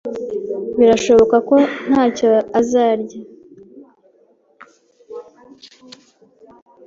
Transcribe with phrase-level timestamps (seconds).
[0.77, 1.55] birashoboka ko
[1.89, 3.19] ntacyo azarya.